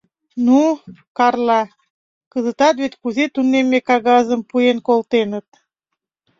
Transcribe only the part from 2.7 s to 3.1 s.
вет